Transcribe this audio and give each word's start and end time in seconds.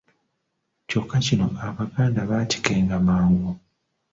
Kyokka 0.87 1.17
kino 1.25 1.45
Abaganda 1.67 2.19
baakikenga 2.29 2.95
mangu 3.07 3.51